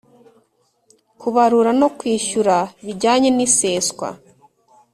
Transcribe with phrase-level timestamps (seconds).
[1.19, 2.55] kubarura no kwishyura
[2.85, 4.09] bijyanye n iseswa